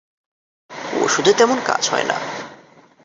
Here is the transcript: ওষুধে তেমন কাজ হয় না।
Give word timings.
ওষুধে 1.01 1.31
তেমন 1.33 1.57
কাজ 1.65 1.83
হয় 1.89 2.03
না। 2.03 2.17